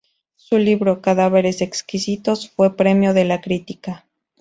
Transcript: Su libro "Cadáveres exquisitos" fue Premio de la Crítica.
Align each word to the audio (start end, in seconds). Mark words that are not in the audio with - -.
Su 0.35 0.57
libro 0.57 0.99
"Cadáveres 0.99 1.61
exquisitos" 1.61 2.49
fue 2.49 2.75
Premio 2.75 3.13
de 3.13 3.23
la 3.23 3.39
Crítica. 3.39 4.07